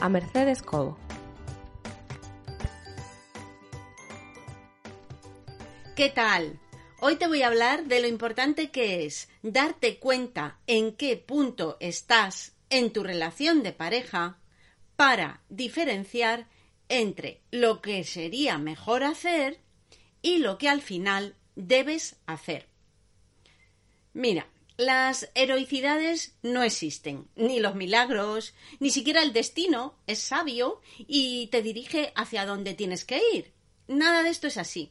[0.00, 0.98] a Mercedes Cobo.
[5.96, 6.58] ¿Qué tal?
[7.00, 11.76] Hoy te voy a hablar de lo importante que es darte cuenta en qué punto
[11.78, 14.38] estás en tu relación de pareja
[14.96, 16.48] para diferenciar
[16.88, 19.60] entre lo que sería mejor hacer
[20.22, 22.68] y lo que al final debes hacer.
[24.12, 24.46] Mira,
[24.76, 31.62] las heroicidades no existen, ni los milagros, ni siquiera el destino es sabio y te
[31.62, 33.52] dirige hacia donde tienes que ir.
[33.86, 34.90] Nada de esto es así.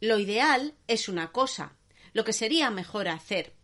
[0.00, 1.76] Lo ideal es una cosa,
[2.12, 3.54] lo que sería mejor hacer.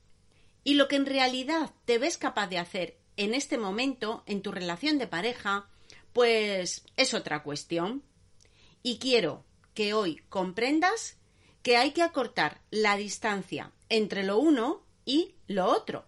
[0.63, 4.53] Y lo que en realidad te ves capaz de hacer en este momento en tu
[4.53, 5.69] relación de pareja,
[6.13, 8.03] pues es otra cuestión.
[8.83, 11.17] Y quiero que hoy comprendas
[11.63, 16.07] que hay que acortar la distancia entre lo uno y lo otro.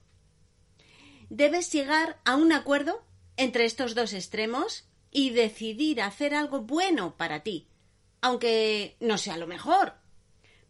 [1.29, 3.05] Debes llegar a un acuerdo
[3.37, 7.69] entre estos dos extremos y decidir hacer algo bueno para ti,
[8.21, 9.95] aunque no sea lo mejor,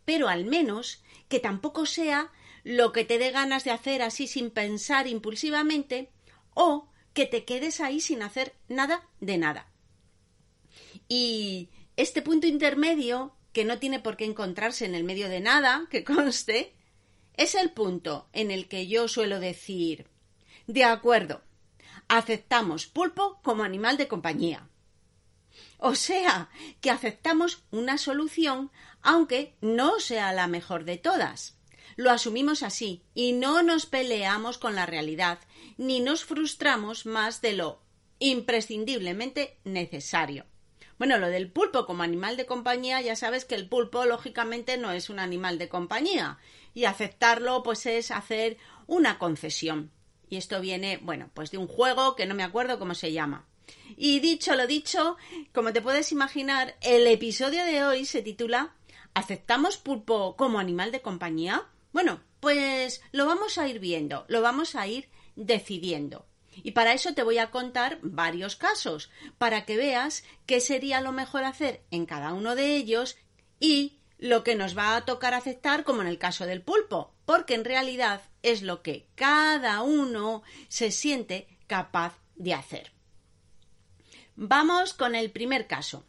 [0.05, 2.33] pero al menos que tampoco sea
[2.63, 6.11] lo que te dé ganas de hacer así sin pensar impulsivamente
[6.55, 9.73] o que te quedes ahí sin hacer nada de nada.
[11.09, 15.87] Y este punto intermedio, que no tiene por qué encontrarse en el medio de nada,
[15.91, 16.76] que conste,
[17.37, 20.07] es el punto en el que yo suelo decir,
[20.67, 21.43] de acuerdo,
[22.09, 24.69] aceptamos pulpo como animal de compañía.
[25.79, 26.49] O sea,
[26.81, 28.71] que aceptamos una solución
[29.03, 31.57] aunque no sea la mejor de todas.
[31.97, 35.39] Lo asumimos así y no nos peleamos con la realidad
[35.77, 37.81] ni nos frustramos más de lo
[38.19, 40.47] imprescindiblemente necesario.
[40.99, 44.93] Bueno, lo del pulpo como animal de compañía, ya sabes que el pulpo lógicamente no
[44.93, 46.39] es un animal de compañía
[46.73, 49.91] y aceptarlo pues es hacer una concesión.
[50.29, 53.47] Y esto viene, bueno, pues de un juego que no me acuerdo cómo se llama.
[53.97, 55.17] Y dicho lo dicho,
[55.53, 58.75] como te puedes imaginar, el episodio de hoy se titula
[59.15, 61.65] ¿Aceptamos pulpo como animal de compañía?
[61.93, 66.27] Bueno, pues lo vamos a ir viendo, lo vamos a ir decidiendo.
[66.63, 71.13] Y para eso te voy a contar varios casos, para que veas qué sería lo
[71.13, 73.17] mejor hacer en cada uno de ellos
[73.61, 77.55] y lo que nos va a tocar aceptar como en el caso del pulpo, porque
[77.55, 82.93] en realidad es lo que cada uno se siente capaz de hacer.
[84.37, 86.05] Vamos con el primer caso.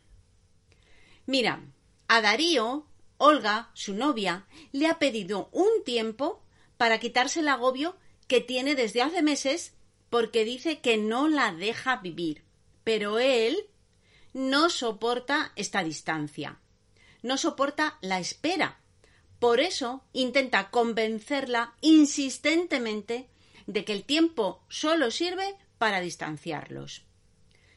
[1.25, 1.64] Mira,
[2.08, 2.88] a Darío
[3.18, 6.44] Olga, su novia, le ha pedido un tiempo
[6.78, 7.97] para quitarse el agobio
[8.28, 9.74] que tiene desde hace meses
[10.09, 12.44] porque dice que no la deja vivir.
[12.84, 13.57] Pero él
[14.34, 16.59] no soporta esta distancia,
[17.22, 18.79] no soporta la espera.
[19.40, 23.29] Por eso intenta convencerla insistentemente
[23.67, 27.03] de que el tiempo solo sirve para distanciarlos.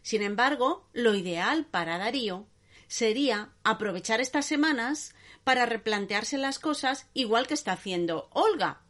[0.02, 2.46] Sin embargo, lo ideal para Darío
[2.88, 5.14] sería aprovechar estas semanas
[5.44, 8.82] para replantearse las cosas igual que está haciendo Olga,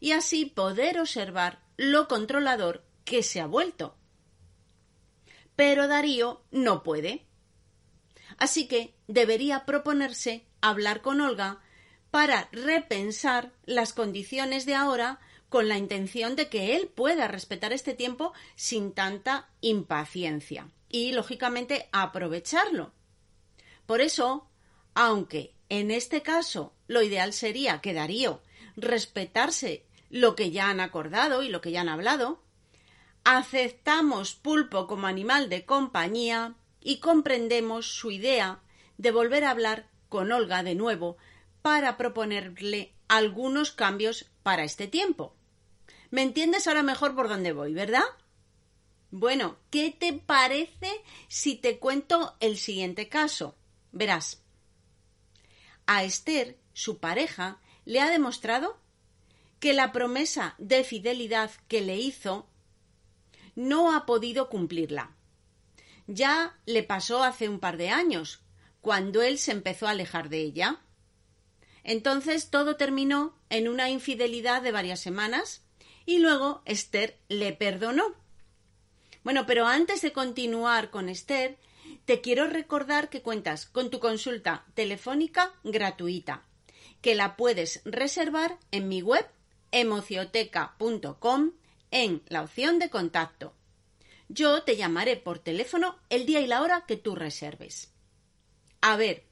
[0.00, 3.96] y así poder observar lo controlador que se ha vuelto.
[5.56, 7.26] Pero Darío no puede.
[8.36, 11.60] Así que debería proponerse hablar con Olga
[12.10, 17.94] para repensar las condiciones de ahora con la intención de que él pueda respetar este
[17.94, 22.92] tiempo sin tanta impaciencia y, lógicamente, aprovecharlo.
[23.86, 24.48] Por eso,
[24.94, 28.42] aunque en este caso, lo ideal sería que Darío
[28.76, 32.42] respetarse lo que ya han acordado y lo que ya han hablado.
[33.24, 38.60] Aceptamos pulpo como animal de compañía y comprendemos su idea
[38.96, 41.16] de volver a hablar con Olga de nuevo
[41.62, 45.34] para proponerle algunos cambios para este tiempo.
[46.10, 48.04] ¿Me entiendes ahora mejor por dónde voy, verdad?
[49.10, 50.90] Bueno, ¿qué te parece
[51.28, 53.56] si te cuento el siguiente caso?
[53.92, 54.42] Verás,
[55.86, 58.78] a Esther, su pareja, le ha demostrado
[59.58, 62.46] que la promesa de fidelidad que le hizo
[63.58, 65.10] no ha podido cumplirla.
[66.06, 68.40] Ya le pasó hace un par de años,
[68.80, 70.80] cuando él se empezó a alejar de ella.
[71.82, 75.64] Entonces todo terminó en una infidelidad de varias semanas
[76.06, 78.14] y luego Esther le perdonó.
[79.24, 81.58] Bueno, pero antes de continuar con Esther,
[82.04, 86.44] te quiero recordar que cuentas con tu consulta telefónica gratuita,
[87.02, 89.26] que la puedes reservar en mi web
[89.72, 91.52] emocioteca.com
[91.90, 93.54] en la opción de contacto.
[94.28, 97.92] Yo te llamaré por teléfono el día y la hora que tú reserves.
[98.80, 99.24] A ver,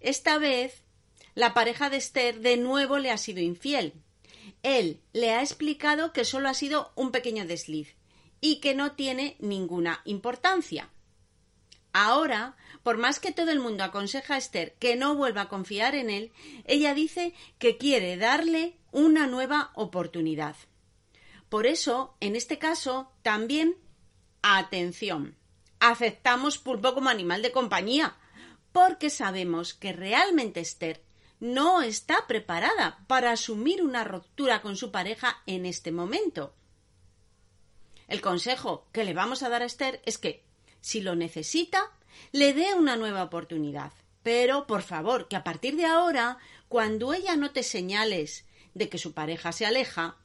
[0.00, 0.82] esta vez
[1.34, 3.94] la pareja de Esther de nuevo le ha sido infiel.
[4.62, 7.94] Él le ha explicado que solo ha sido un pequeño desliz
[8.40, 10.90] y que no tiene ninguna importancia.
[11.92, 15.94] Ahora, por más que todo el mundo aconseja a Esther que no vuelva a confiar
[15.94, 16.32] en él,
[16.64, 20.56] ella dice que quiere darle una nueva oportunidad.
[21.52, 23.76] Por eso, en este caso, también,
[24.40, 25.36] atención,
[25.80, 28.16] aceptamos pulpo como animal de compañía,
[28.72, 31.04] porque sabemos que realmente Esther
[31.40, 36.54] no está preparada para asumir una ruptura con su pareja en este momento.
[38.08, 40.46] El consejo que le vamos a dar a Esther es que,
[40.80, 41.92] si lo necesita,
[42.30, 43.92] le dé una nueva oportunidad.
[44.22, 46.38] Pero, por favor, que a partir de ahora,
[46.68, 50.16] cuando ella no te señales de que su pareja se aleja,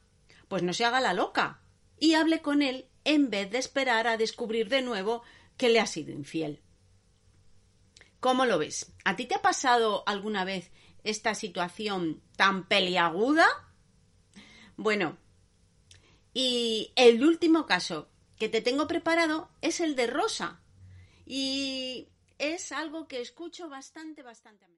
[0.48, 1.62] pues no se haga la loca
[1.98, 5.22] y hable con él en vez de esperar a descubrir de nuevo
[5.56, 6.62] que le ha sido infiel.
[8.20, 8.92] ¿Cómo lo ves?
[9.04, 10.72] ¿A ti te ha pasado alguna vez
[11.04, 13.46] esta situación tan peliaguda?
[14.76, 15.18] Bueno,
[16.34, 18.08] y el último caso
[18.38, 20.60] que te tengo preparado es el de Rosa.
[21.26, 22.08] Y
[22.38, 24.77] es algo que escucho bastante, bastante.